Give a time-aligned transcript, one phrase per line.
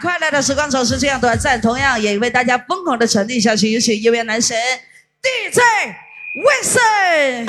[0.00, 3.70] 快乐的时光总是这样短暂，同样也为大家疯狂的传递下去。
[3.70, 4.56] 有请音乐男神
[5.22, 5.60] DJ
[6.42, 7.46] Wilson。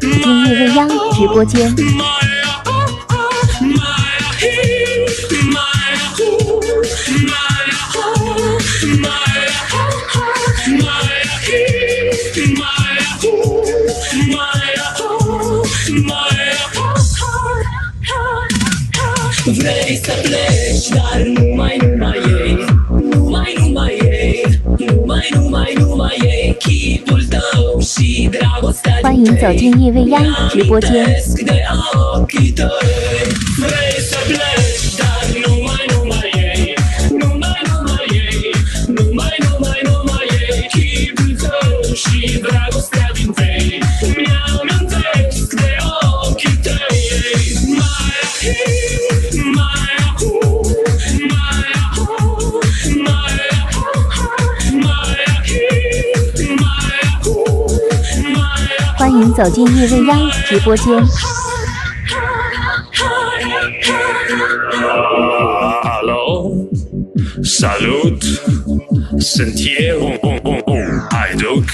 [0.00, 2.17] 今日未央直播间。
[29.02, 31.06] 欢迎走进夜未央直播间。
[59.38, 60.92] 走进夜未央直播间。
[65.84, 66.66] Allo,
[67.42, 68.24] salut,
[69.18, 70.18] sunt eu,
[71.08, 71.70] Haiduc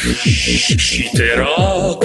[0.77, 2.05] și te rog,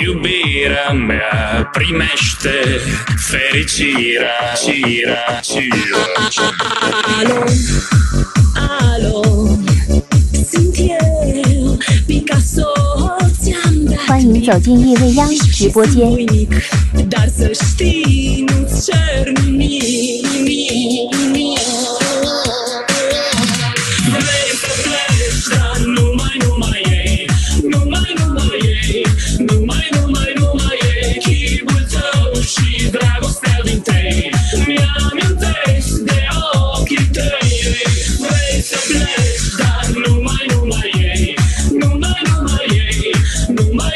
[0.00, 2.80] iubirea mea, primește
[3.16, 5.96] fericirea, cira, cira.
[7.20, 7.44] Alo,
[8.54, 9.13] alo,
[14.44, 16.06] 走进夜未央直播间。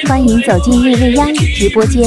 [0.09, 2.03] 欢迎走进夜未央直播间。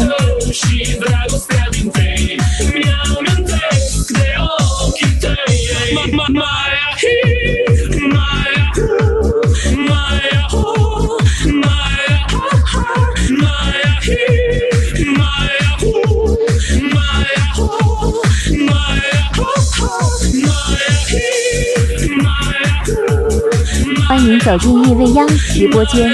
[24.07, 26.11] 欢迎走进夜未央直播间。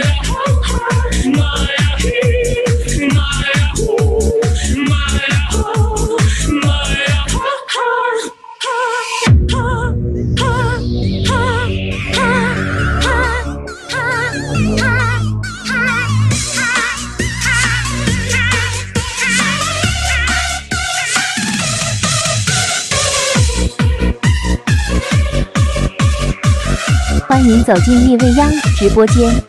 [27.67, 29.43] 走进夜未央直播间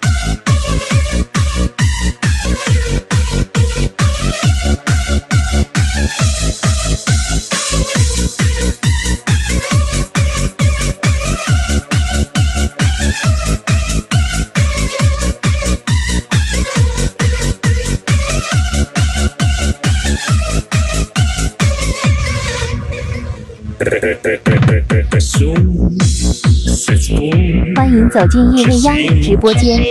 [27.74, 29.82] 欢迎走进夜未央直播间。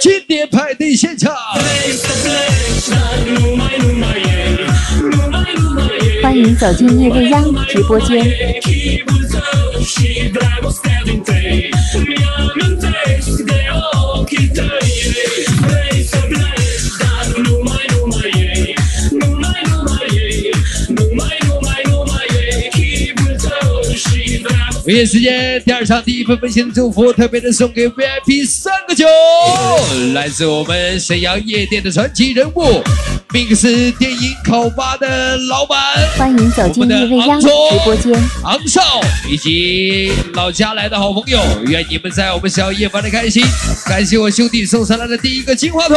[0.00, 1.34] 经典派对现场.
[6.22, 8.24] 欢迎走进夜未央直播间。
[14.34, 14.91] keep dying.
[24.84, 29.06] 午夜时间，第二场第一份温馨的祝福，特别的送给 VIP 三个九，
[30.12, 32.82] 来自我们沈阳夜店的传奇人物
[33.32, 35.78] ，Mix 电影烤吧的老板，
[36.18, 37.46] 欢迎走进夜未央直
[37.84, 38.12] 播间。
[38.42, 39.00] 昂少
[39.30, 43.44] 以及老家来的好朋友，愿你们在我们小夜玩的开心。
[43.86, 45.96] 感谢我兄弟送上来的第一个金话筒。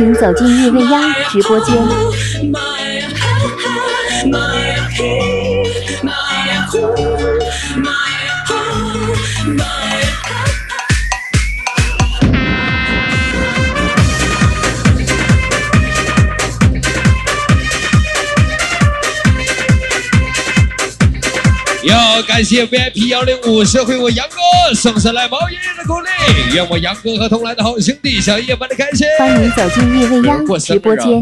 [0.00, 1.74] 迎走进夜未央直播间。
[21.82, 24.37] 哟感谢 VIP 幺零五社会我杨。
[24.74, 29.06] 送上来毛爷爷的鼓励，愿我杨哥和同来的好兄弟小叶玩的开心。
[29.18, 31.20] 欢迎走进叶未央直播间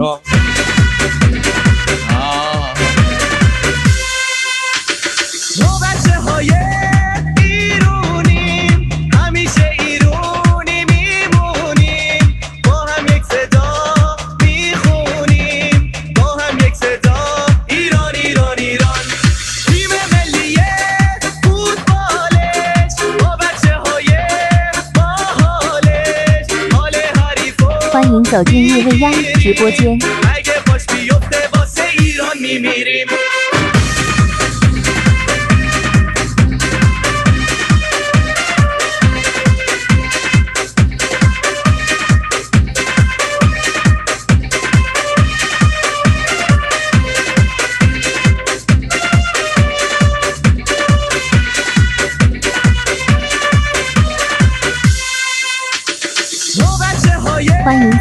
[28.36, 29.10] 走进夜未央
[29.40, 29.98] 直播间。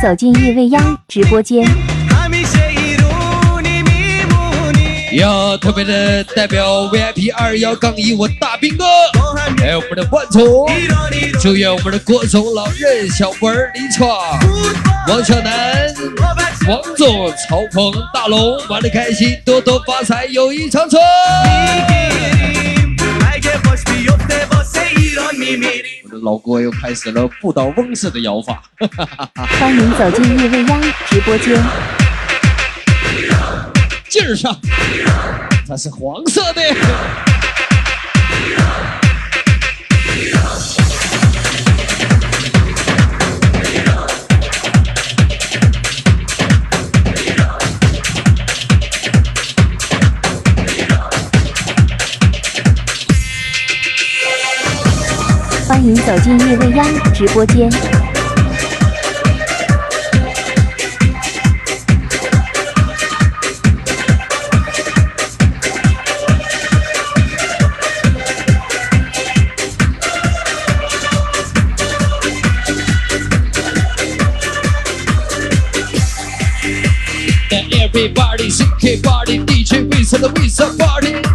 [0.05, 1.67] 走进夜未央直播间。
[5.17, 8.85] 要特别的代表 vip 二幺杠一我大兵哥。
[9.57, 10.67] 还有我们的万总
[11.41, 14.07] 祝愿我们的郭总老任小文李闯。
[15.07, 15.91] 王小南
[16.67, 21.01] 王总曹鹏大龙玩的开心多多发财友谊长存。
[26.03, 28.61] 我的老郭又开始了不倒翁式的摇法，
[29.59, 31.55] 欢迎走进夜未央直播间。
[34.09, 34.59] 劲儿上，
[35.67, 36.61] 它是黄色的。
[55.85, 57.69] 欢迎走进夜未央直播间。
[77.69, 81.34] Everybody CK party DJ Wilson 的 Wilson party，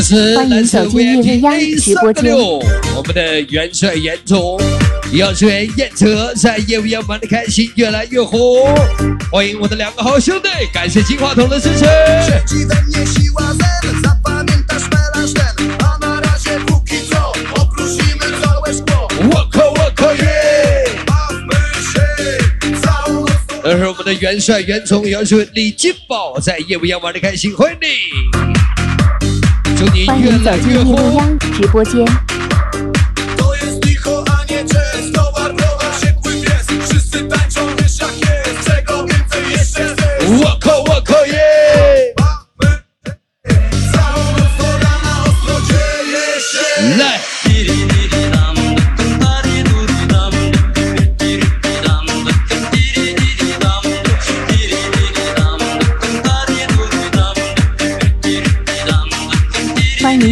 [0.00, 2.34] 时，欢迎走进 VIP 直播间。
[2.34, 4.60] 我们的元帅严总，
[5.12, 8.74] 要祝燕泽在业务要玩的开心，越来越火。
[9.30, 11.84] 欢迎我的两个好兄弟，感谢金话筒的支持。
[23.62, 28.39] 这是我们的元帅袁总，也是李金宝，在夜不夜玩的开心，欢迎你。
[30.06, 31.14] 欢迎走进夜未。
[31.14, 32.04] 央直播间。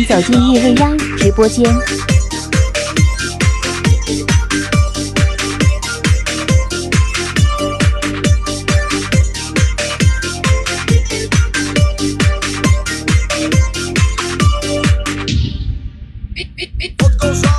[0.08, 1.62] 走进夜未央直播间。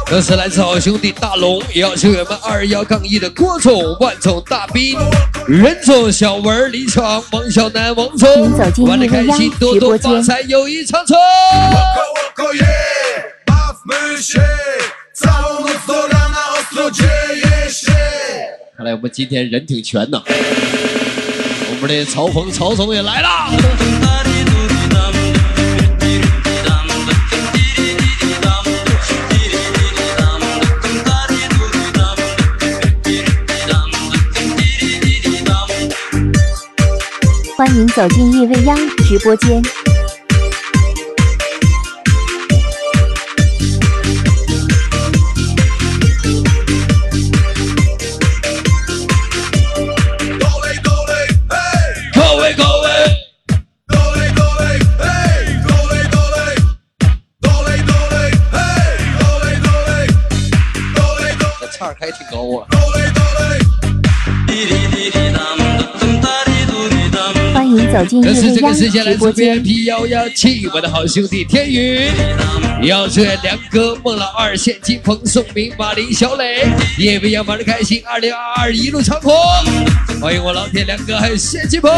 [0.08, 4.98] 这是来自好兄弟大龙，也要祝愿我们二幺杠一的郭总、万总、大兵、
[5.48, 8.52] 任总、小文、李闯、王小南、王总
[8.88, 11.16] 玩的开心，多多直播间发财，友谊长存。
[18.78, 23.50] 看来我们今天人挺全的，我们的曹鹏曹总也来啦！
[37.58, 39.62] 欢迎走进夜未央直播间。
[67.92, 69.64] 走进这是夜未央这个时间来自直播间。
[69.64, 72.08] VIP 幺幺七，我的好兄弟天宇，
[72.84, 76.68] 要祝愿梁哥、孟老二、谢金鹏、宋明、马林、小磊，
[76.98, 79.34] 夜未央玩的开心，二零二二一路长虹。
[80.22, 81.92] 欢迎我老铁梁哥，还有谢金鹏。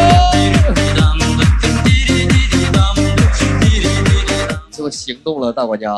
[4.70, 5.92] 这不行动了，大管家。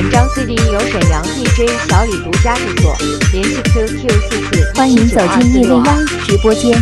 [0.00, 2.96] 本张 CD 由沈阳 DJ 小李独家制作，
[3.32, 6.72] 联系 QQ 四四欢迎走进夜未央直播间。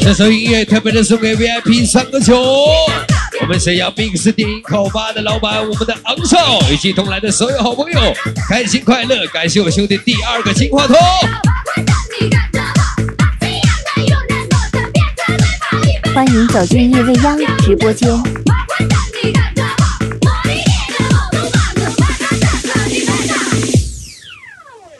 [0.00, 2.40] 这首音乐特别的送给 VIP 三个球，
[3.42, 8.00] 我们沈阳 Mix 电影烤吧的老板，我们的昂少以及同来的所有好朋友，
[8.48, 9.26] 开心快乐！
[9.26, 10.96] 感谢我兄弟第二个金话筒。
[16.14, 18.08] 欢迎走进夜未央直播间。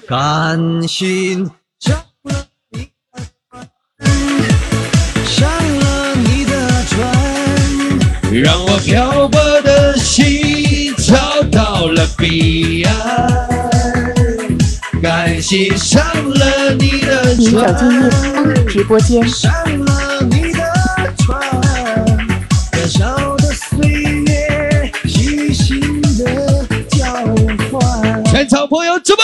[0.09, 1.49] 甘心
[8.41, 12.95] 让我漂泊的心找到了彼岸，
[15.03, 18.67] 感谢上了你的欢迎走进夜船。
[18.67, 19.29] 直播间。
[19.29, 19.53] 上
[19.85, 20.61] 了你的
[21.19, 21.39] 船，
[22.73, 27.05] 燃烧的岁月，虚心的交
[27.71, 28.25] 换。
[28.25, 29.22] 全场朋友准备。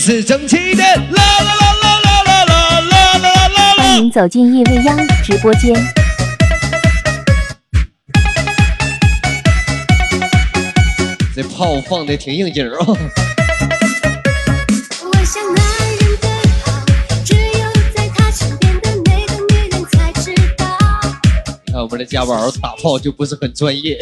[0.00, 3.74] 再来一次整齐一点，啦啦啦啦啦啦啦啦啦啦啦！
[3.76, 5.74] 欢迎走进夜未央直播间。
[11.36, 12.72] 这炮放的挺应景啊！
[21.66, 23.98] 你看我们的家宝打炮就不是很专业。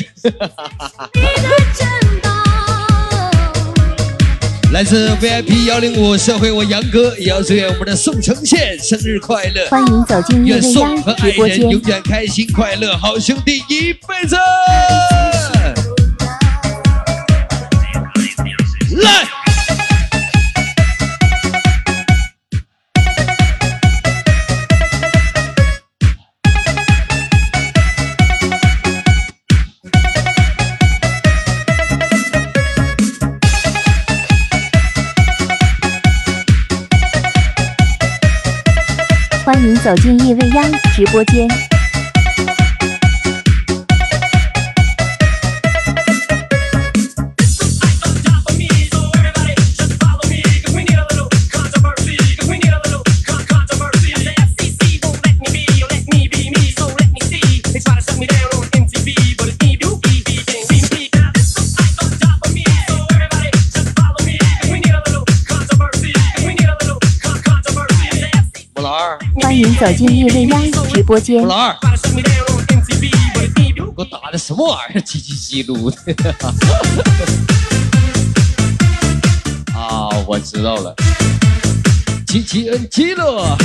[4.70, 11.80] 来自 VIP 幺零五社会，我杨哥也要祝愿我们的宋承宪生日快乐，欢迎走进夜愿宋和爱人永。
[11.86, 14.36] 远开心快乐，好兄弟一辈子。
[18.96, 19.24] 来，
[39.58, 41.77] 欢迎走进夜未央直播间。
[69.80, 70.60] 走进夜未央
[70.92, 71.46] 直播间。
[71.46, 71.76] 老二，
[73.54, 75.00] 给我打的什么玩意儿？
[75.02, 75.96] 叽叽叽噜的。
[79.78, 80.92] 啊，我知道了，
[82.26, 83.56] 叽叽恩基了。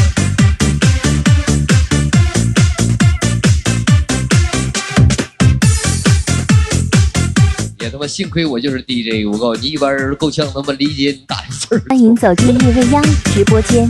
[7.79, 11.81] 也他妈幸亏我就是 DJ，我告诉你，一般人够呛他妈理解你打的字儿。
[11.89, 13.03] 欢迎走进夜未央
[13.33, 13.89] 直播间。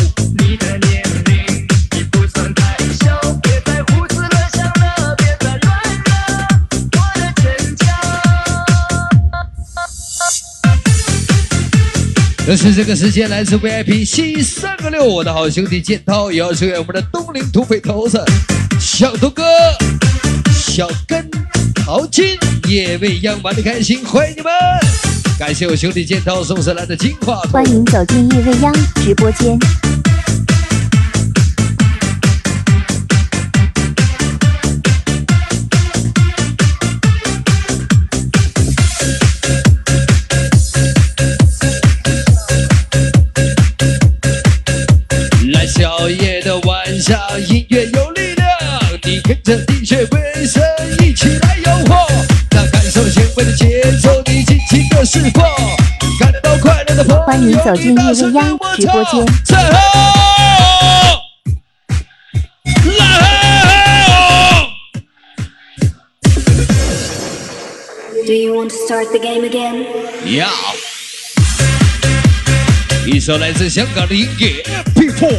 [12.51, 18.21] 这是这个时间来自 VIP 西三个六，我的好兄弟剑涛，也要祝愿我们的东陵土匪头子
[18.77, 19.41] 小东哥、
[20.53, 21.31] 小根、
[21.73, 24.51] 淘金、夜未央玩的开心，欢迎你们！
[25.39, 29.57] 感谢我兄弟剑涛送上来的金话筒欢迎走进夜未央直播间。
[47.47, 48.47] 音乐有力量，
[49.03, 50.61] 你跟着 DJ 威声
[50.99, 52.07] 一起来诱惑，
[52.51, 55.43] 那感受前卫的节奏，你尽情的释放，
[56.19, 59.25] 感到快乐的朋友，欢迎走进夜未央直播间。
[68.23, 69.85] ！Do you want to start the game again?
[70.25, 70.47] Yeah.！
[73.05, 75.37] 一首来自香港的音乐《People》。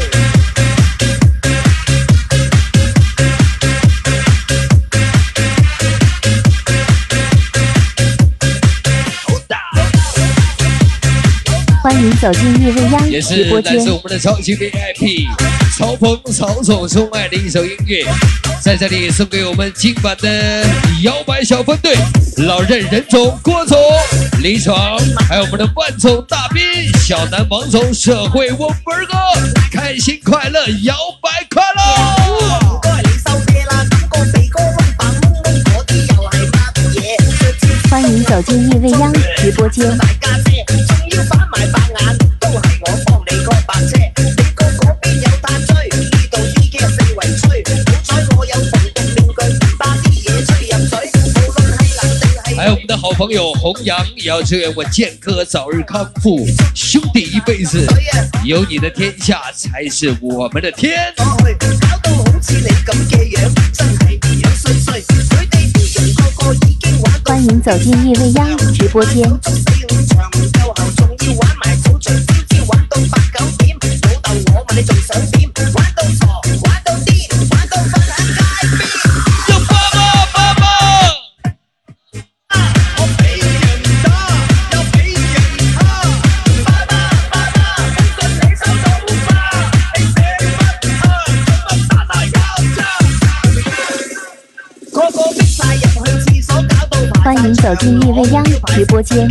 [11.82, 13.90] 欢迎走进夜未央也直播间是来自。
[13.90, 15.26] 我们的超级 VIP
[15.76, 18.04] 曹鹏曹总钟爱的一首音乐，
[18.60, 20.64] 在这里送给我们今晚的
[21.02, 21.96] 摇摆小分队，
[22.46, 23.76] 老任任总、郭总、
[24.40, 24.96] 李闯，
[25.28, 26.62] 还有我们的万总、大兵、
[27.00, 29.14] 小南、王总、社会我本儿哥，
[29.72, 32.78] 开心快乐，摇摆快樂！
[32.80, 36.56] 該你收嗲啦，感覺鼻哥窿白蒙蒙嗰啲又係乜
[36.94, 37.90] 嘢？
[37.90, 39.98] 欢迎走进夜未央直播間。
[53.22, 57.86] 朋友弘扬，也要祝愿我健哥早日康复，兄弟一辈子，
[58.44, 61.14] 有你的天下才是我们的天。
[61.18, 65.00] 我去，搞到好似你咁嘅樣，真係樣衰衰。
[65.02, 69.22] 佢哋啲人個個已經玩到欢迎走进夜未央直播间。
[69.40, 71.78] 足四五場唔夠喉，仲要玩埋
[72.66, 73.78] 玩到八九點。
[74.02, 75.51] 老豆我問你仲想點？
[97.22, 99.28] 欢迎走进夜未央直播间。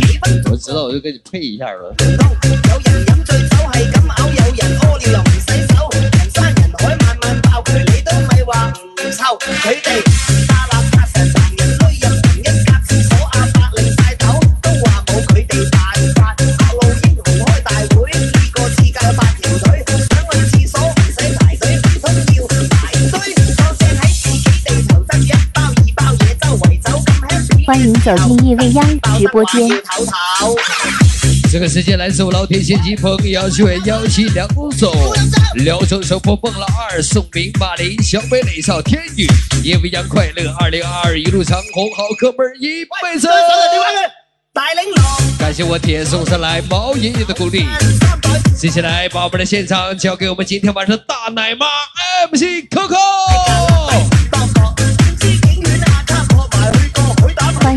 [0.50, 1.94] 我知道，我就给你配一下了。
[2.00, 9.36] 有人飲醉酒係咁嘔，有人屙尿又唔洗手，人山人海慢慢爆，你都咪話唔臭。
[9.38, 10.00] 佢哋
[27.82, 29.68] 欢迎走进夜未央直播间。
[31.50, 34.46] 这个时间来自我老铁先机朋友，就会邀请梁
[34.78, 34.94] 总、
[35.54, 39.26] 辽州首富孟老二、宋明、马林、小北磊少、天宇，
[39.64, 43.26] 夜未央快乐，二零二二一路长虹，好哥们一辈子。
[44.52, 45.04] 大領狼。
[45.36, 47.66] 感谢我铁送上来毛爷爷的鼓励。
[48.56, 51.66] 接下来把我们的现场交给我们今天晚上大奶妈
[52.30, 52.94] MC Coco。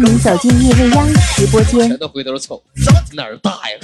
[0.06, 1.98] 欢迎走进叶未央直播间全。
[1.98, 2.62] 都回头瞅，
[3.14, 3.80] 哪儿大呀？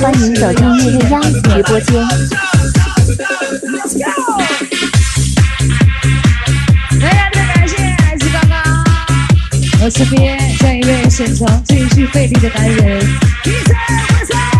[0.00, 2.47] 欢迎走进叶未央直播间。
[3.60, 3.66] 大
[7.10, 8.58] 家的感谢来自刚刚
[9.82, 13.00] 我身边这样一位现场最具魅力的男人
[13.42, 13.74] ，Peter
[14.10, 14.58] Wilson。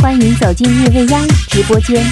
[0.00, 2.04] 欢迎走进夜未央直播间。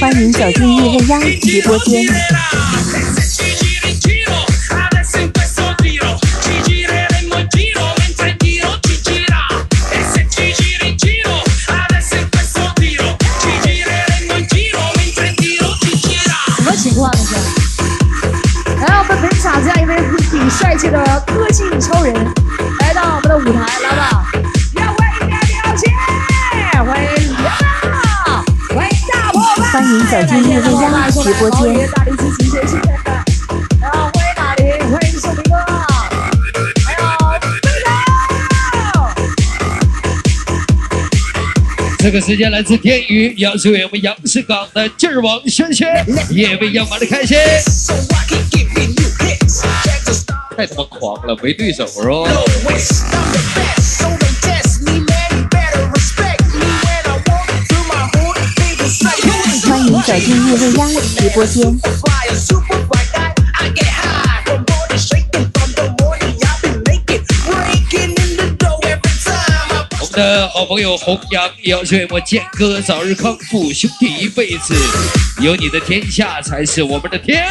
[0.00, 2.06] 欢迎走进叶未央直播间。
[31.38, 31.88] 播间。
[31.90, 32.76] 大力支持，谢谢。
[33.80, 35.30] 然后欢迎大林，欢迎哥，
[36.84, 37.00] 还有
[37.60, 37.88] 队长。
[41.98, 47.38] 这个时间来自天宇，杨是为我们杨氏港的劲儿王轩轩，也为杨玩的开心。
[50.56, 52.02] 太他妈狂了，没对手是
[60.06, 60.86] 走进叶未央
[61.16, 61.64] 直播间。
[69.98, 74.74] 我们的好朋友弘扬，要是为我健哥早日康复，兄弟一辈子，
[75.40, 77.48] 有你的天下才是我们的天。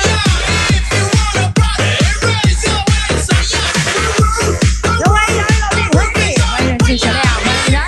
[5.03, 7.83] 欢迎杨老弟，欢迎欢迎郑学亮，欢迎然。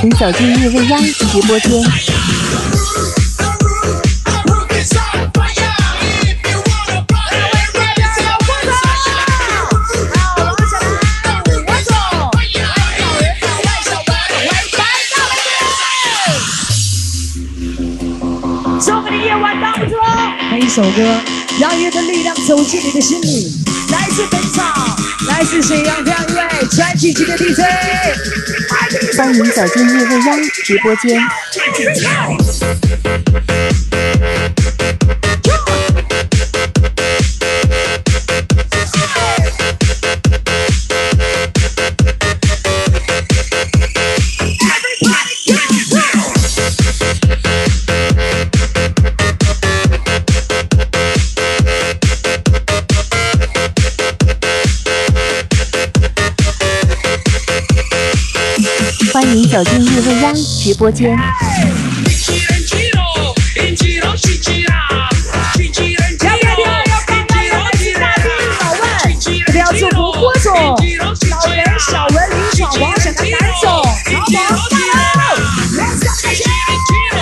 [0.00, 2.19] 请走进叶未央直播间。
[20.82, 21.20] 首歌，
[21.60, 23.52] 让乐的力量走进你的心里。
[23.92, 24.96] 来自本场，
[25.28, 26.40] 来自沈阳这样一位
[26.70, 27.60] 传奇级的 DJ，
[29.18, 31.20] 欢迎走进叶未央直播间。
[59.30, 61.08] 欢迎走进叶未央直播间。
[61.12, 61.22] 要不
[66.18, 66.66] 要听？
[66.90, 68.26] 要帮大家来自大兵
[68.58, 68.82] 老万，
[69.20, 70.66] 特别要祝福郭总、老
[71.54, 74.18] 人、小文、林闯、王沈的南总、老
[74.50, 74.74] 王大
[75.14, 75.22] 佬，
[75.76, 76.42] 人生开心，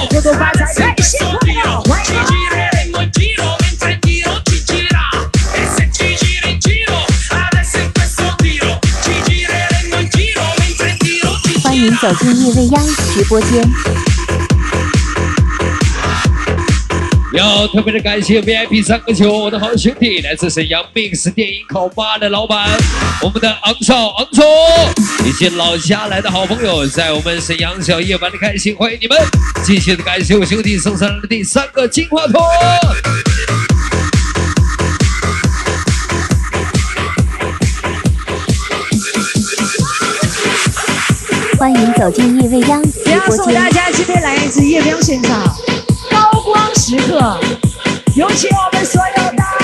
[0.09, 1.83] 多多发财，开心快乐，
[12.01, 13.61] 走进叶未央直播间。
[17.33, 22.69] 要特别的感谢 VIP 三个球，我的好兄弟，来自沈阳 Mix 电影烤吧的老板，
[23.23, 24.45] 我们的昂少昂总，
[25.27, 29.19] 以及老家来的好朋友，在我们沈阳小夜玩的开心，欢迎你们！
[29.65, 32.41] 继续的感谢我兄弟送上来的第三个金话筒。
[41.59, 43.69] 欢迎走进夜未央直播送大。
[43.69, 45.53] 家今天来自叶亮现场
[46.09, 47.37] 高光时刻，
[48.15, 49.58] 有请我们所有的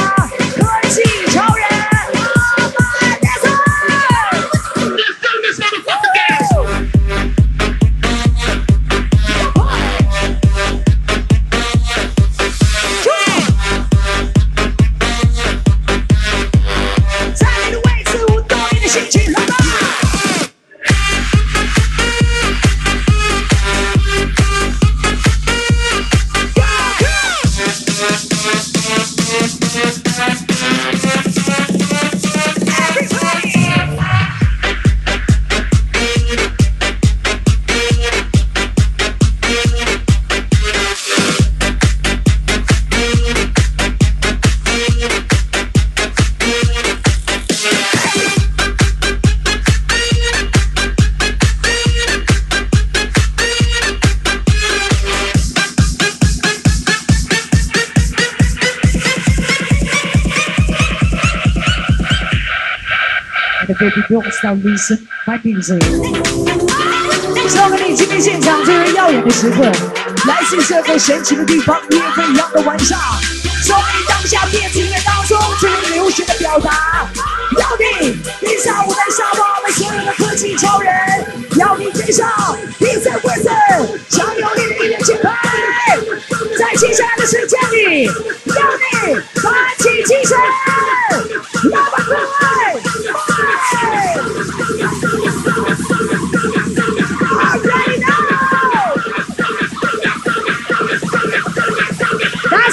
[64.44, 65.80] the baby don't stop losing my music.
[67.48, 69.62] 送给你今天现场最为耀眼的时刻，
[70.26, 72.98] 来自这个神奇的地方，夜飞扬的晚上，
[73.62, 77.08] 送给你当下电子乐当中最流行的表达。
[77.58, 77.68] 要
[78.00, 80.92] 你披上我的沙包，为所有的科技超人，
[81.56, 82.28] 要你跟上
[82.78, 85.30] DJ Wilson，享有你的音乐节拍。
[86.58, 88.12] 在接下来的时间里，要
[88.76, 90.36] 你打起精神，
[91.70, 92.14] 要把各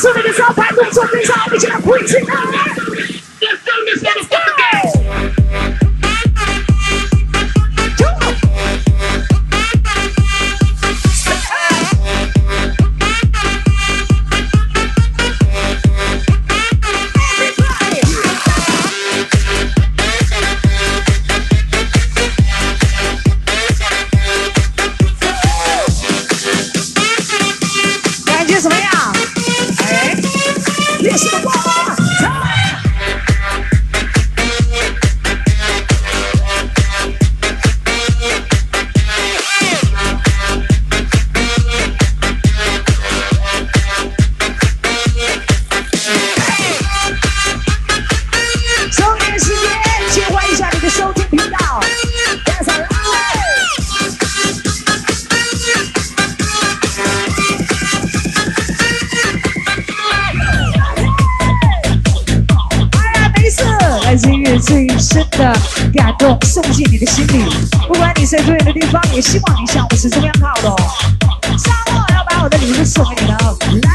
[0.01, 1.59] 拿出你的招牌动作，跟上我们
[68.31, 70.73] 在多远的地方，也希望你向我是这样靠的。
[71.57, 73.91] 沙漠要把我的礼物送给你了，来。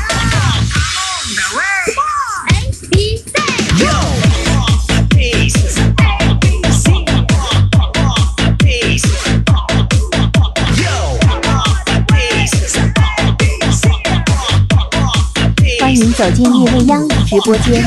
[15.80, 17.82] 欢迎走进夜未央直播间。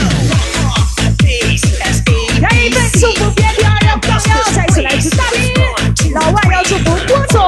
[2.42, 5.39] 来一份祝福别漂亮放腰，再次来自大林。
[6.14, 7.40] 老外要祝福郭总、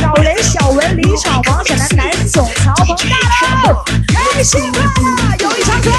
[0.00, 3.18] 老人小文、李闯、王小南、南总、曹鹏大
[3.66, 5.94] 佬，开心快乐，友谊长存。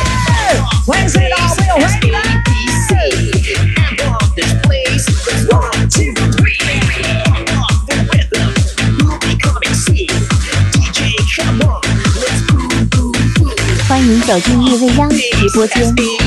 [0.88, 2.20] 欢迎所有的好朋友，欢迎你们。
[13.88, 15.22] 欢迎走进夜未央直
[15.54, 16.19] 播间。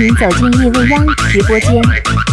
[0.00, 2.29] 欢迎走进夜未央直播间。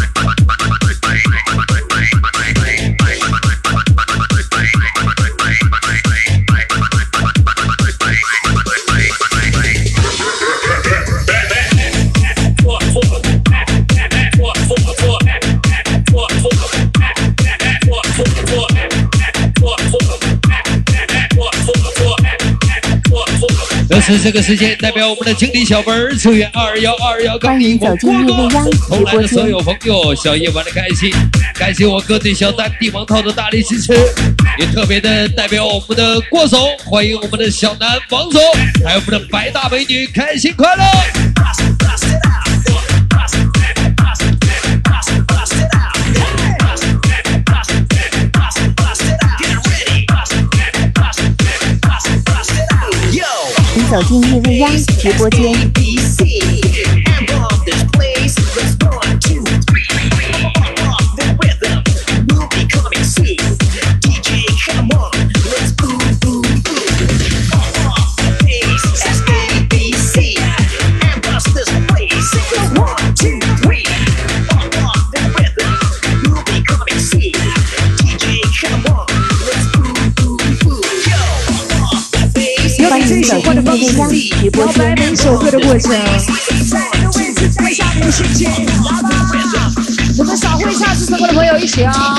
[24.08, 28.48] 这是这个时间，代表我们的经理小文儿，祝愿二幺二幺杠一我郭哥
[28.88, 31.12] 同来的所有朋友，小夜玩的开心，
[31.56, 33.92] 感谢我哥对小丹帝王套的大力支持，
[34.60, 38.42] 也特别的代表我们的郭总，欢迎我们的小南王总，
[38.86, 40.84] 还有我们的白大美女，开心快乐。
[53.90, 54.70] 走进易未央
[55.00, 55.54] 直播间。
[84.58, 85.10] 央直播摇摆间。
[85.10, 85.92] 每首歌的过程，
[86.70, 89.72] 在你的位置带上你的心情，来吧！
[90.18, 92.18] 我们小会唱是什么的朋友一起啊！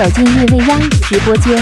[0.00, 1.54] 走进夜未央直播间。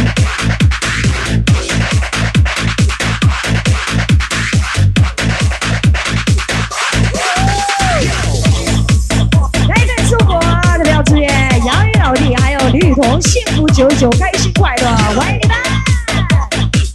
[9.67, 11.29] 来一份祝福，特别要祝愿
[11.67, 15.57] 杨宇老弟还有李雨桐幸福久久，开心快乐，欢迎你们！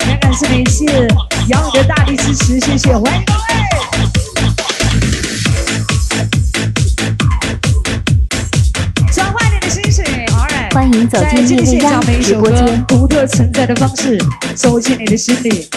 [0.07, 0.85] 也感谢每次
[1.49, 3.62] 杨宇的大力支持，谢谢，欢迎各位！
[11.07, 12.85] 走在进夜未央直播间。
[12.87, 14.17] 独特存在的方式，
[14.55, 15.67] 走进你的心里。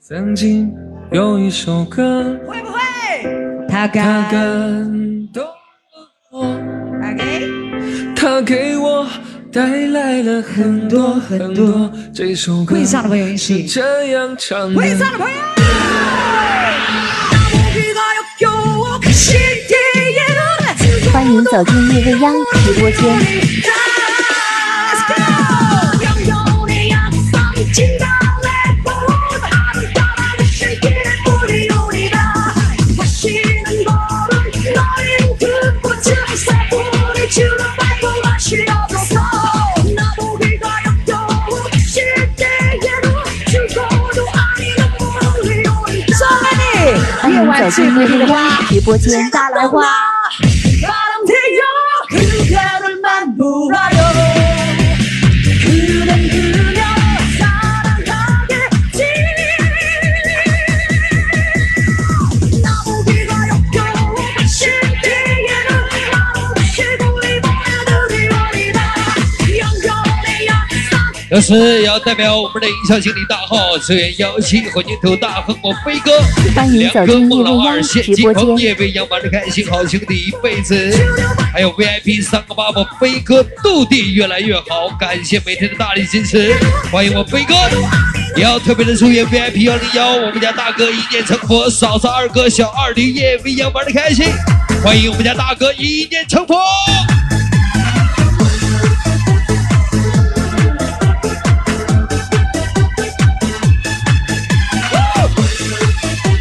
[0.00, 0.72] 曾经
[1.10, 2.78] 有一首歌，会不会？
[3.68, 4.08] 他感
[5.32, 5.44] 动
[6.30, 6.56] 我，
[7.02, 7.48] 打给
[8.14, 9.06] 它给我
[9.52, 11.90] 带来了很多很多。
[12.14, 14.80] 这首歌会唱的朋友一是起，这样唱的。
[14.80, 15.36] 会唱的朋友。
[21.56, 23.00] 走进夜未央直播间。
[47.22, 49.30] 欢迎走进夜未央直播间。
[49.30, 50.15] 大兰花。
[71.36, 76.10] 同时也要代表我们的营销经理大号，支援幺七混凝土大亨我飞哥，
[76.54, 78.46] 欢迎两哥走进夜孟老二，未央现金直播间。
[78.46, 80.90] 红叶未央玩的开心，好兄弟一辈子，
[81.52, 86.54] 还有 VIP 三个八我飞哥斗地越来越好，感谢每天的大力支持，
[86.90, 87.54] 欢迎我飞哥。
[88.34, 94.24] 也要特别的祝愿 VIP 幺零幺，我们家大哥一念成佛，嫂子二哥小二驴叶未央玩的开心，
[94.82, 96.56] 欢迎我们家大哥一念成佛。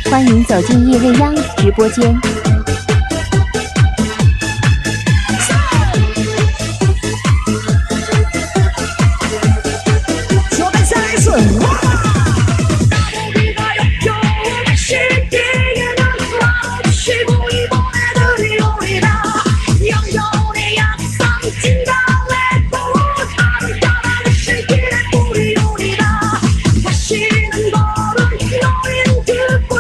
[0.10, 2.45] 欢迎走进夜未央直播间。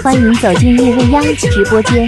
[0.05, 2.07] 欢迎走进叶未央直播间。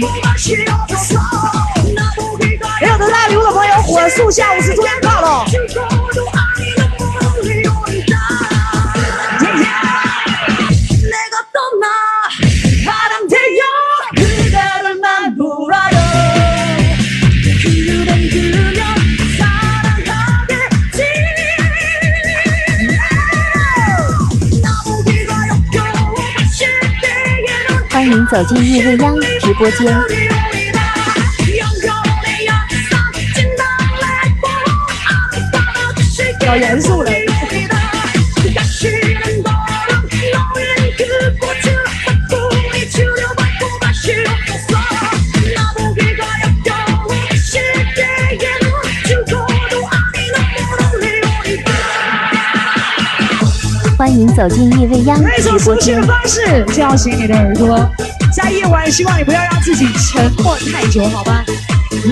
[2.80, 5.44] 没有得到礼物的朋友，火速下午是中到了。
[28.08, 29.86] 欢迎走进夜未央直播间。
[36.46, 37.27] 要严肃了。
[54.18, 56.06] 迎走进夜未央一直播间种抒情的。
[56.08, 57.88] 方式叫醒你的耳朵，
[58.34, 61.44] 在夜晚，希望你不要让自己沉默太久，好吗？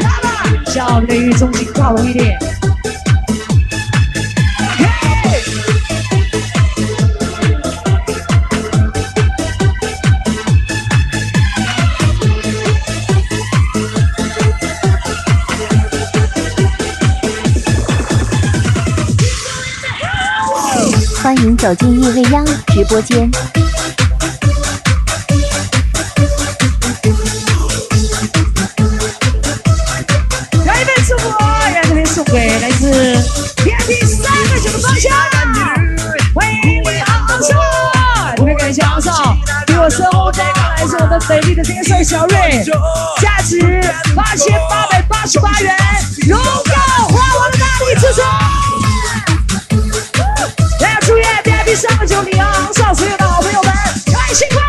[0.01, 2.39] 来吧，叫你的语重心靠拢一点。
[21.27, 23.29] 欢迎走进夜未央直播间。
[30.65, 31.29] 来一份祝福，
[31.75, 32.93] 让这边送给来自
[33.65, 35.13] VIP 三个九的方向，
[36.33, 37.57] 欢迎你昂少，
[38.37, 42.65] 特别感谢昂少，比我身后这个来自我们美丽的天帅小瑞，
[43.21, 43.59] 价值
[44.15, 45.75] 八千八百八十八元，
[46.29, 46.45] 荣耀
[47.09, 48.23] 花王的大力支持。
[51.77, 53.71] 下九零啊，向所有的好朋友们
[54.07, 54.66] 开心快！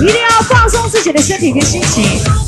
[0.00, 2.47] 一定要放松自己的身体跟心情。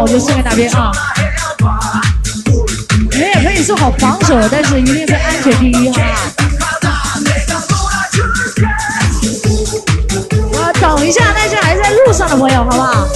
[0.00, 0.92] 我就送给哪边啊。
[3.10, 6.02] 你们也可以做好防守，但是一定是安全第一，哈。
[6.02, 6.14] 啊？
[10.52, 13.08] 我等一下，那些还在路上的朋友，好不好？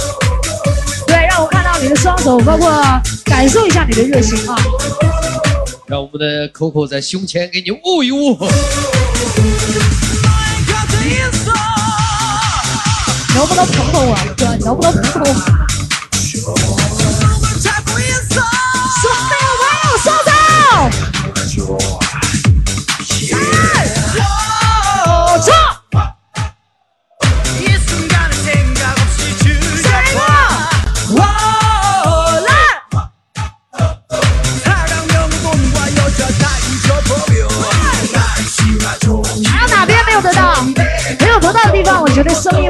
[1.07, 2.71] 对，让我看到你的双手，包括
[3.23, 4.55] 感受一下你的热情啊！
[5.87, 8.37] 让我们的 Coco 在胸前给你捂一捂。
[13.35, 14.45] 能不能捧捧我，哥？
[14.65, 16.72] 能不能捧捧我？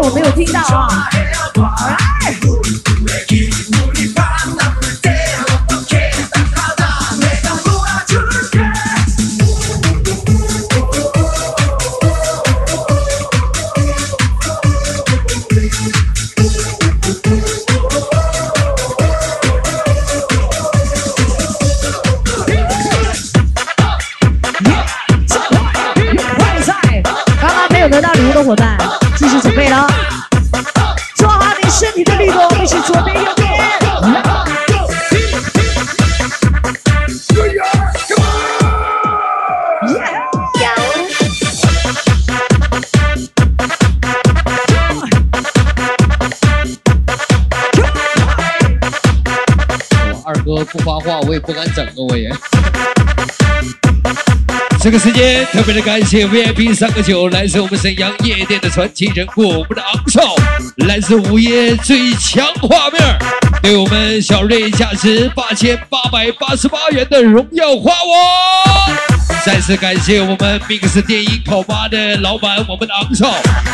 [0.04, 1.10] 我没有听到啊。
[1.56, 2.34] 来，
[26.38, 26.74] 快赛！
[27.40, 28.78] 刚刚没有得到礼物的伙伴，
[50.74, 52.32] 不发话，我也不敢整啊，我也。
[54.82, 60.36] 这个时间特别的感谢 VIP 三个九，来自我们沈阳夜店的传奇人物，我们的昂少，
[60.88, 63.00] 来自午夜最强画面，
[63.62, 68.96] 对我们小瑞价值八千八百八十八元的荣耀花王。
[69.46, 73.32] 再次感谢我们 Mix 电音烤吧的老板，我们的昂少，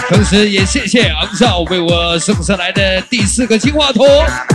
[0.09, 4.05] 同时也谢谢昂少为我送上来的第四个金话筒，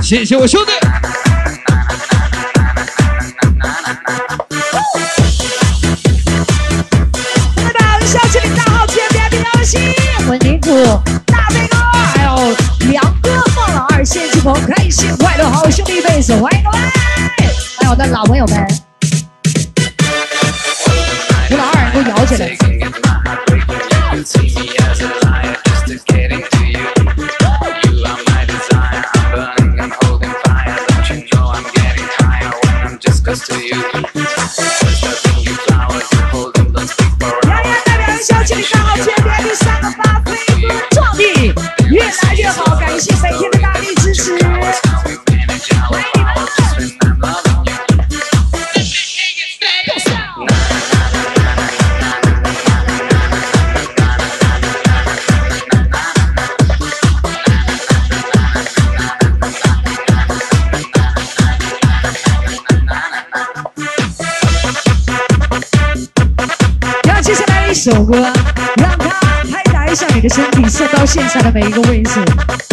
[0.03, 1.24] 谢谢我兄弟。
[10.35, 10.69] 混凝土
[11.27, 11.77] 大飞哥，
[12.13, 12.57] 还有
[12.91, 16.79] 梁哥、孟老二、谢继鹏，开心快乐好兄弟贝斯，欢迎各位，
[17.79, 18.67] 还有我的老朋友们，
[21.53, 22.49] 吴老二，给我摇起来。
[37.47, 39.24] 洋洋代表小气的大号
[70.25, 72.64] 打一下你的身体，送到现场的每一个位置。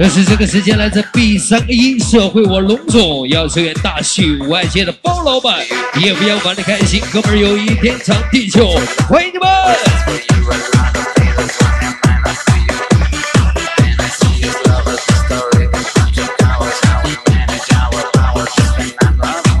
[0.00, 5.58] 但是这个时间来自 B 三个一社会我龙总，要支援大戏五爱街的包老板，
[6.00, 9.48] 也不要玩的开心，哥们儿友谊天长地久，欢迎你们！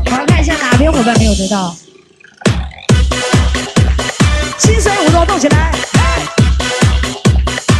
[0.04, 1.76] 我要看一下哪边伙伴没有得到。
[4.56, 5.72] 清水舞动动起来！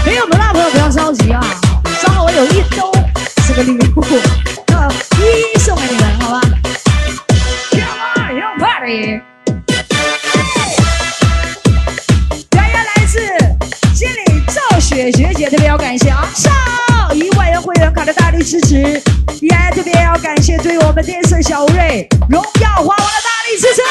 [0.04, 1.40] 没有得到的朋友不要着急啊，
[2.58, 2.90] 一刀，
[3.46, 4.04] 是个礼物，
[4.66, 4.90] 那
[5.22, 6.40] 一送给你们，好吧
[7.70, 7.86] ？Come
[8.16, 9.22] on, y o r y
[12.50, 13.20] 来自
[13.94, 16.52] 经理赵雪学姐，特别要感谢啊，上
[17.16, 19.00] 一万元会员卡的大力支持，
[19.40, 23.82] 也特别要感谢对我们电视小吴瑞荣耀花王的大力支持。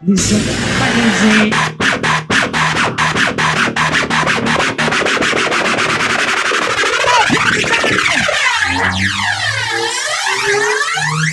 [0.00, 0.34] 你是
[0.80, 0.90] 半
[1.20, 1.52] 天。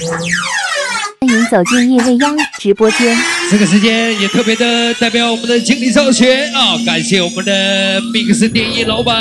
[0.08, 3.18] 欢迎走进夜未央直播间。
[3.50, 9.16] 这个时间也特别的代表我们的经理赵学啊，感谢我们的 Mix 电音老板，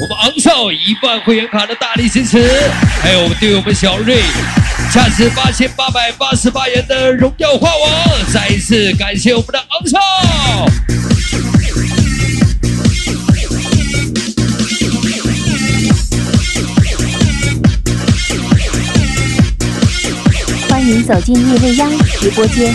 [0.00, 2.42] 我们昂少一万会员卡的大力支持，
[3.00, 4.20] 还有我们对我们小瑞
[4.92, 11.05] 价值八千八百八十八元的荣耀花王，再一次感谢我们的昂少。
[20.86, 22.72] 欢迎走进夜未央直播间。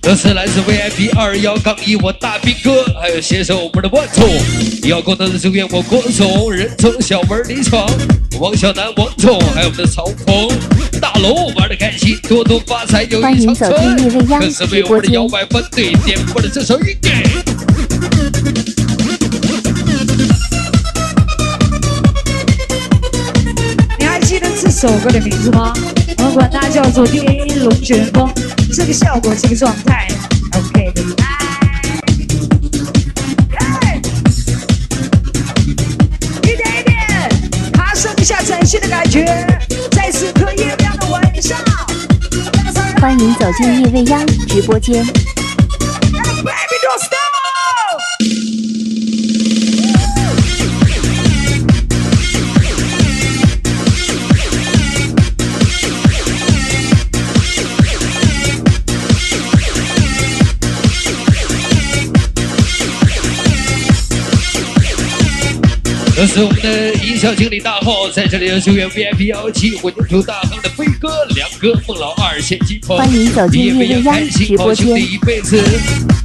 [0.00, 4.24] 这是来自 VIP 二幺杠一我大兵哥，还有携手我们的万总，
[4.88, 7.90] 要共同的祝愿我郭总、人称、小门、李闯、
[8.38, 10.48] 王小南、王总，还有我们的曹鹏、
[11.02, 13.68] 大龙玩的开心，多多发财，有一长春。
[14.38, 17.10] 更是为我们的摇摆分队点播的这首音乐。
[23.98, 25.74] 你还记得这首歌的名字吗？
[26.18, 28.32] 我们管它叫做《电音龙卷风》，
[28.76, 30.06] 这个效果，这个状态
[30.52, 31.02] ，OK 的。
[33.58, 34.00] 来，
[36.44, 37.28] 一点一点，
[37.72, 39.26] 爬升一下崭新的感觉，
[43.22, 45.06] 欢迎走进夜未央直播间。
[66.14, 75.60] 这是我们的音效经理大号，在这里要祝愿 VIP 幺七混凝土大亨的飞哥、梁哥、孟老二、谢金鹏，欢迎走进夜未央夜未央开心高直播间一辈子。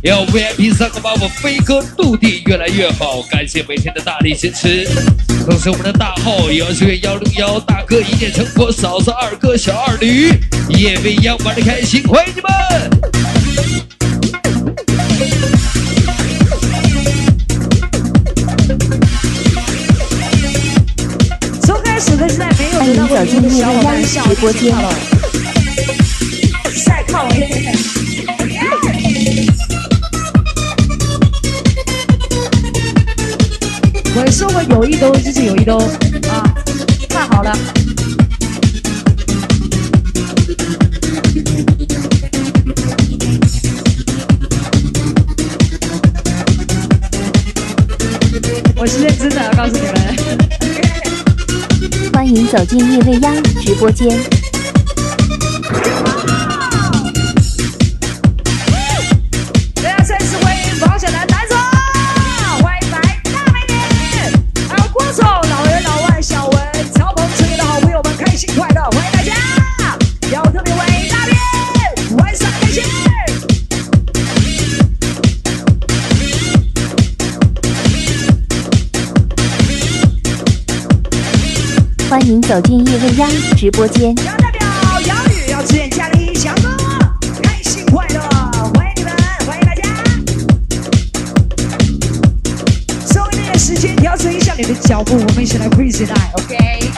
[0.03, 4.87] 要 VIP 三个八我飞哥陆地越来越好，感谢每天的大力支持。
[5.45, 10.31] 同时我们的大号也要祝愿幺零幺大哥一念成佛，嫂子二哥小二驴，
[10.69, 12.49] 夜未央玩的开心，欢迎你们！
[23.17, 24.75] 没有得到过你们的小伙伴笑，直播间
[26.85, 27.75] 再靠我一点。
[34.15, 35.79] 我说过有一兜就是有一兜
[36.29, 36.53] 啊，
[37.09, 37.57] 看好了。
[48.75, 49.96] 我是认真的，告诉你们。
[52.27, 54.36] 欢迎走进夜未央直播间。
[82.17, 84.05] 欢迎走进夜未央直播间。
[84.25, 84.67] 杨代表
[85.01, 86.75] 杨宇要支援家里强哥，
[87.43, 88.19] 开心快乐，
[88.73, 89.13] 欢迎你们，
[89.45, 89.83] 欢迎大家。
[93.05, 96.89] 稍微一点时间，调整一下你的脚步，我们一起来 crazy night，OK？、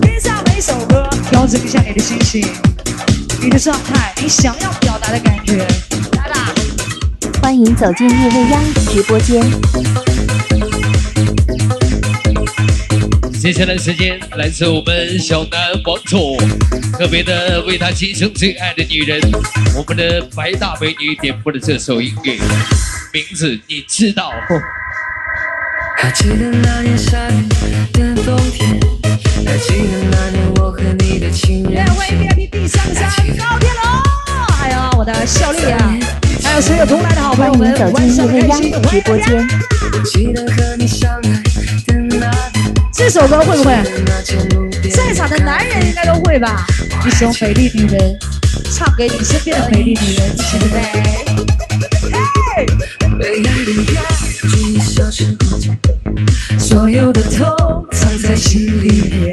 [0.00, 2.48] 边上每首歌，调整一下你的心情、
[3.42, 5.68] 你的状态、你想要表达的感觉。
[7.56, 9.40] 欢迎走进夜未央直播间。
[13.40, 16.36] 接下来时间来自我们小南王总，
[16.92, 19.18] 特别的为他今生最爱的女人，
[19.74, 24.32] 我们的白大美女点播的这首音乐，名字你知道。
[25.96, 27.16] 还记得那年夏
[27.94, 28.78] 天的冬天，
[29.46, 33.02] 还记得那年我和你的情人两位 VIP 第三张
[33.38, 34.02] 高天龙，
[34.66, 35.94] 还有我的小丽啊，
[36.42, 39.48] 还有所有同来的好朋友们，欢迎进入丫丫直播间。
[42.92, 43.76] 这首歌会不会？
[44.90, 46.66] 在场的男人应该都会吧？
[47.06, 48.18] 一首美丽女人，
[48.74, 50.34] 唱给你身边的美丽女人。
[50.56, 50.82] 预备，
[52.50, 52.66] 嘿！
[54.80, 55.78] 消失不见，
[56.58, 59.30] 所有的痛藏在心里。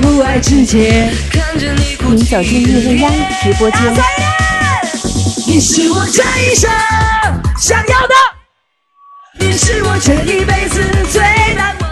[0.00, 0.24] 对不对？
[0.24, 0.78] 嘿起。
[1.98, 3.10] 欢迎走进夜未央
[3.42, 3.80] 直播间。
[5.44, 6.70] 你是我这一生
[7.58, 8.14] 想要的，
[9.40, 10.80] 你是我这一辈子
[11.10, 11.20] 最
[11.56, 11.90] 难忘。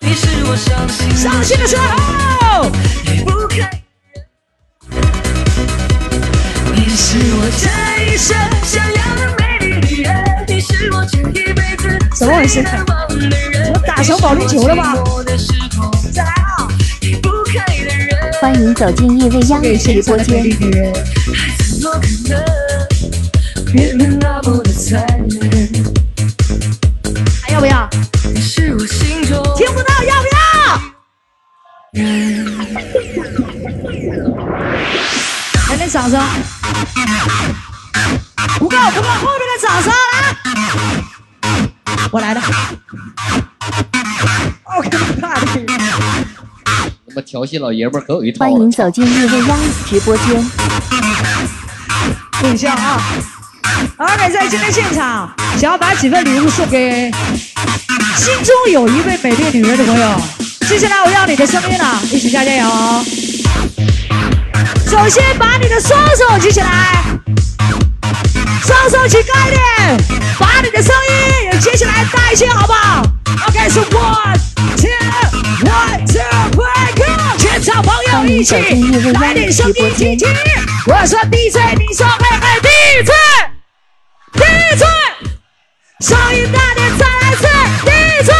[0.00, 2.70] 你是我伤心伤心的时候，
[3.06, 3.68] 离不开。
[6.72, 12.62] 你是我这一生想要的美丽女人，你是我这一辈子怎么回事？
[12.62, 13.64] 难忘的人。
[13.64, 14.94] 怎么打成保龄球了吗？
[18.40, 20.42] 欢迎走进夜未央给直播间？
[27.42, 27.86] 还要不要？
[28.32, 30.40] 你是我心中听不到，要不要？
[35.68, 36.18] 来点掌声！
[38.58, 40.34] 不够，不够，后面的掌声来！
[42.10, 42.40] 我来了。
[44.64, 44.88] OK，
[45.20, 45.46] 怕的。
[47.08, 48.50] 他妈调戏老爷们儿可有一套了。
[48.50, 49.58] 欢迎走进夜未央
[49.88, 50.50] 直播间。
[52.42, 53.02] 等一下啊！
[53.96, 57.10] 而美在今天现场，想要把几份礼物送给
[58.16, 60.20] 心中有一位美丽女人的朋友。
[60.68, 62.64] 接下来我要你的声音了，一起加加油！
[64.86, 67.02] 首先把你的双手举起来，
[68.64, 69.60] 双手举高一点，
[70.38, 73.02] 把你的声音也接起来大一些，好不好
[73.48, 74.38] ？OK，是 one
[74.76, 74.88] two
[75.64, 75.99] one
[78.10, 78.56] 全场朋友一起
[79.12, 80.28] 来点声音听听。
[80.86, 82.44] 我说 DJ，你说嘿嘿
[84.34, 84.82] ，DJ，DJ，
[86.00, 87.46] 声音大点，再来一次
[87.86, 88.30] ，DJ，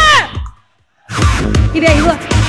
[1.73, 2.40] 一边一个。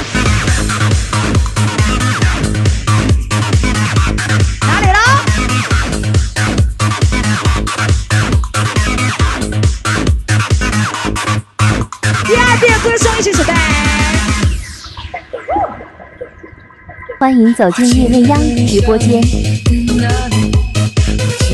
[17.22, 19.22] 欢迎走进夜未央直播间。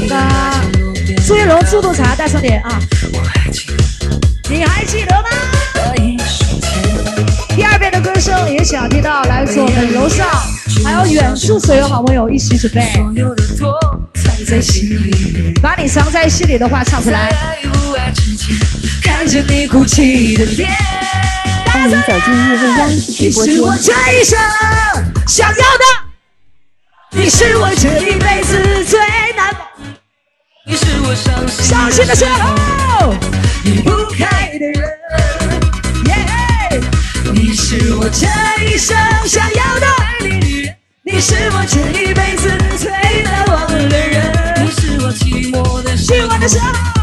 [0.08, 0.64] 那
[1.26, 2.80] 朱一龙猪肚茶大声点啊！
[4.48, 5.28] 你还记得吗？
[7.54, 10.26] 第二遍的歌声也想听到来自我们楼上
[10.82, 12.90] 还有远处所有好朋友一起准备。
[14.14, 17.30] 藏在心里，把你藏在心里的话唱出来。
[19.02, 20.70] 看着你哭泣的脸，
[21.66, 23.94] 欢迎走进夜未央直播间。
[25.28, 25.84] 想要的，
[27.10, 28.98] 你是我这一辈子最
[29.36, 29.68] 难忘。
[30.66, 33.12] 你是我伤心的时候
[33.62, 34.82] 离不开的人，
[36.06, 36.80] 耶！
[37.30, 38.26] 你是我这
[38.64, 39.86] 一生想要的
[41.02, 42.90] 你是我这一辈子最
[43.22, 44.64] 难忘的人。
[44.64, 46.97] 你是我寂寞的时候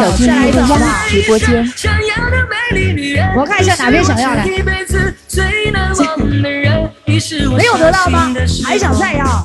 [0.00, 1.08] 走进个好不好？
[1.08, 1.72] 直播间。
[1.76, 8.62] 想要的美丽女人，我看一下哪边想要来你是我这一辈子最难忘的人，你是我没有得到吗伤心的时？
[8.62, 9.44] 候还想再要？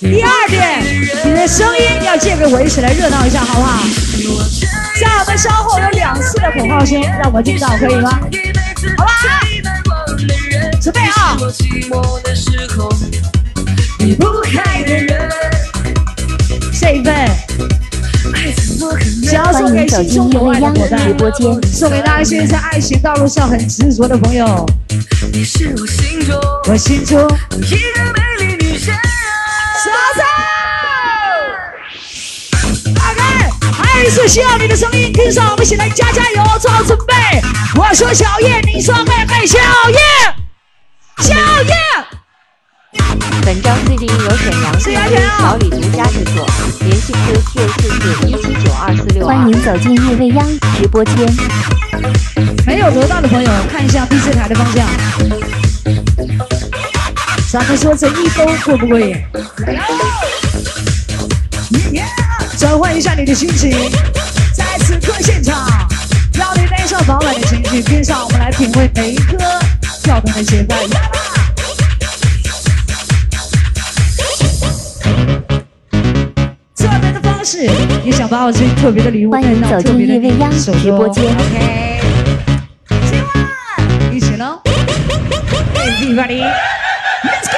[0.00, 0.82] 第二遍，
[1.24, 3.82] 你的声音要借给我，一起来热闹一下，好不好？
[5.00, 8.20] 在我们稍后有两次的口号声，让我听到，可以吗？
[8.96, 9.12] 好吧，
[10.80, 11.36] 准备啊！
[11.40, 12.88] 我寂寞的时候，
[13.98, 15.28] 离不开的人，
[16.80, 17.14] 这一份
[18.90, 19.24] 爱怎么可能？
[19.24, 24.66] 想要送给心中有爱的伙伴，直播间送给那些在爱情道路上很执着的朋友。
[25.32, 27.20] 你是我心中我心中
[27.52, 28.94] 一个美丽女神。
[29.84, 30.22] 手手
[32.94, 33.20] ，OK，
[33.72, 37.14] 还有一次需要你的声音，跟上我们一起来加加油，做好准备。
[37.76, 39.58] 我说小叶，你说妹妹，小
[39.90, 39.98] 叶，
[41.18, 42.15] 小叶。
[43.44, 46.46] 本章最近由沈阳 DJ 小李独家制作，
[46.80, 49.26] 联系 QQ 四四一七九二四六。
[49.26, 50.46] 欢迎走进夜未央
[50.76, 51.14] 直播间。
[52.66, 54.86] 没有得到的朋友，看一下 DJ 台的方向。
[57.50, 59.16] 咱们说这一周过不过瘾？
[62.58, 63.70] 转换一下你的心情，
[64.52, 65.88] 在此刻现场，
[66.34, 69.36] 让你带上饱满的情绪，跟上我们来品味每一颗
[70.02, 70.76] 跳动的节拍。
[77.46, 77.70] 式，
[78.04, 79.40] 也想把我这特别的礼物带
[79.70, 82.00] 到特别的夜未央手直播间 OK，
[82.88, 84.60] 今晚一起喽
[85.76, 87.56] ，Everybody，Let's go！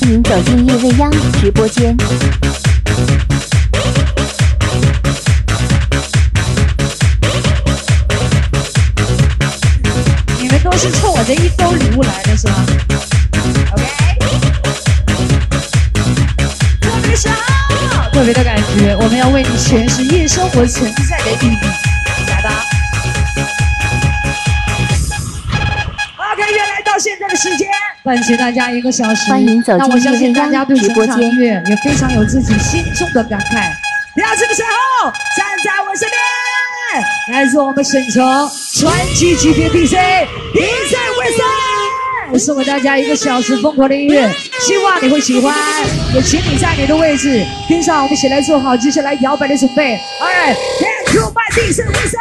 [0.00, 1.08] 欢迎走进夜未央
[1.40, 1.96] 直播间。
[20.52, 21.58] 活存在的意义，
[22.28, 22.64] 来吧。
[26.32, 27.68] OK，原来到现在的时间，
[28.02, 33.70] 伴随大家一个小时，欢迎走进那我相信大家对整场直播间音乐也非常有自己心中的感慨。
[34.14, 39.94] 不要这个时候站在我身边，来自我们省城传奇级别 DJ
[40.52, 44.28] DJ wilson 送给大家一个小时疯狂的音乐，
[44.60, 45.54] 希望你会喜欢。
[46.14, 49.98] 也请你在你的位置跟上，我们一起来做好接下来摇摆的准备。
[50.20, 52.18] All right，Let's go my DJ wilson。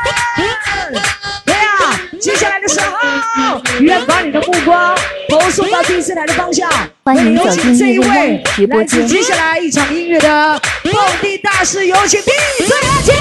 [1.46, 4.98] 对啊，接下来的时候，愿把你的目光
[5.30, 6.70] 投送到第四台的方向。
[7.04, 12.32] 欢迎走请这一位来自接下来一场音乐的蹦迪大师，有请第
[12.66, 13.14] 四阿姐。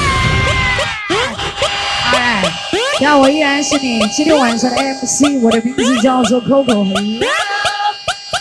[2.14, 2.42] 哎，
[3.00, 7.20] 那我依然是你今天晚上的 MC，我的名字叫做 Coco，很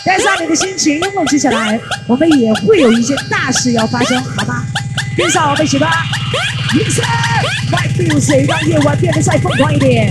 [0.08, 4.64] 带上你的心情，因为接下来我们也会有一些大事要发生，好吗？
[5.14, 6.02] 跟上我们一起吧！
[6.74, 7.04] 一三
[7.70, 10.10] ，My Music，让夜晚变得再疯狂一点。